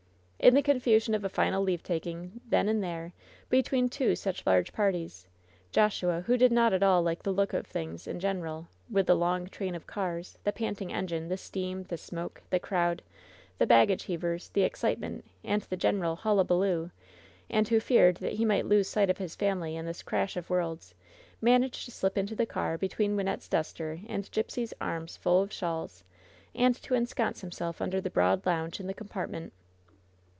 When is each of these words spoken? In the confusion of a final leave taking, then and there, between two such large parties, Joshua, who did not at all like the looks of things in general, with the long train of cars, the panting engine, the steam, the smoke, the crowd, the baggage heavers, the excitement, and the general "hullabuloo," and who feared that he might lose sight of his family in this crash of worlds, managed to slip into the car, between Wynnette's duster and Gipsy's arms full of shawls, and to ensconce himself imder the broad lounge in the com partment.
In 0.43 0.55
the 0.55 0.63
confusion 0.63 1.13
of 1.13 1.23
a 1.23 1.29
final 1.29 1.61
leave 1.61 1.83
taking, 1.83 2.41
then 2.49 2.67
and 2.67 2.83
there, 2.83 3.13
between 3.51 3.89
two 3.89 4.15
such 4.15 4.43
large 4.43 4.73
parties, 4.73 5.27
Joshua, 5.71 6.21
who 6.21 6.35
did 6.35 6.51
not 6.51 6.73
at 6.73 6.81
all 6.81 7.03
like 7.03 7.21
the 7.21 7.31
looks 7.31 7.53
of 7.53 7.67
things 7.67 8.07
in 8.07 8.19
general, 8.19 8.67
with 8.89 9.05
the 9.05 9.13
long 9.13 9.45
train 9.45 9.75
of 9.75 9.85
cars, 9.85 10.39
the 10.43 10.51
panting 10.51 10.91
engine, 10.91 11.29
the 11.29 11.37
steam, 11.37 11.83
the 11.83 11.95
smoke, 11.95 12.41
the 12.49 12.59
crowd, 12.59 13.03
the 13.59 13.67
baggage 13.67 14.07
heavers, 14.07 14.49
the 14.49 14.63
excitement, 14.63 15.25
and 15.43 15.61
the 15.61 15.77
general 15.77 16.15
"hullabuloo," 16.17 16.89
and 17.47 17.67
who 17.67 17.79
feared 17.79 18.17
that 18.17 18.33
he 18.33 18.43
might 18.43 18.65
lose 18.65 18.87
sight 18.87 19.11
of 19.11 19.19
his 19.19 19.35
family 19.35 19.75
in 19.75 19.85
this 19.85 20.01
crash 20.01 20.35
of 20.35 20.49
worlds, 20.49 20.95
managed 21.39 21.85
to 21.85 21.91
slip 21.91 22.17
into 22.17 22.33
the 22.35 22.47
car, 22.47 22.79
between 22.79 23.15
Wynnette's 23.15 23.47
duster 23.47 23.99
and 24.09 24.27
Gipsy's 24.31 24.73
arms 24.81 25.17
full 25.17 25.39
of 25.43 25.53
shawls, 25.53 26.03
and 26.55 26.73
to 26.81 26.95
ensconce 26.95 27.41
himself 27.41 27.77
imder 27.77 28.01
the 28.01 28.09
broad 28.09 28.43
lounge 28.47 28.79
in 28.79 28.87
the 28.87 28.95
com 28.95 29.07
partment. 29.07 29.51